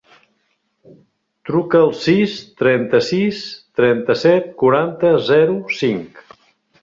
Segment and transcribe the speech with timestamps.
[1.49, 3.43] Truca al sis, trenta-sis,
[3.81, 6.25] trenta-set, quaranta, zero, cinc.